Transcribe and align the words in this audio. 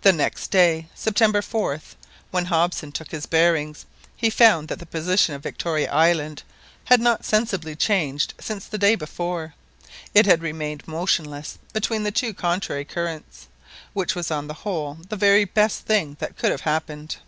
The 0.00 0.12
next 0.12 0.48
day, 0.50 0.88
September 0.96 1.42
4th, 1.42 1.94
when 2.32 2.46
Hobson 2.46 2.90
took 2.90 3.12
his 3.12 3.24
bearings, 3.24 3.86
he 4.16 4.30
found 4.30 4.66
that 4.66 4.80
the 4.80 4.84
position 4.84 5.32
of 5.36 5.44
Victoria 5.44 5.88
Island 5.92 6.42
had 6.86 7.00
not 7.00 7.24
sensibly 7.24 7.76
changed 7.76 8.34
since 8.40 8.66
the 8.66 8.78
day 8.78 8.96
before. 8.96 9.54
It 10.12 10.26
had 10.26 10.42
remained 10.42 10.88
motionless 10.88 11.56
between 11.72 12.02
the 12.02 12.10
two 12.10 12.34
contrary 12.34 12.84
currents, 12.84 13.46
which 13.92 14.16
was 14.16 14.32
on 14.32 14.48
the 14.48 14.54
whole 14.66 14.98
the 15.08 15.14
very 15.14 15.44
best 15.44 15.82
thing 15.86 16.16
that 16.18 16.36
could 16.36 16.50
have 16.50 16.62
happened. 16.62 17.18